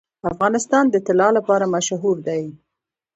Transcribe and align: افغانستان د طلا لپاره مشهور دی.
افغانستان 0.31 0.85
د 0.89 0.95
طلا 1.07 1.27
لپاره 1.37 1.65
مشهور 1.75 2.15
دی. 2.27 2.43